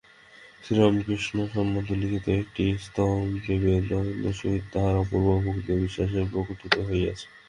[0.63, 7.25] শ্রীরামকৃষ্ণ সম্বন্ধে লিখিত একটি স্তবে বেদান্তজ্ঞানের সহিত তাঁহার অপূর্ব ভক্তি ও বিশ্বাস প্রকটিত হইয়াছে।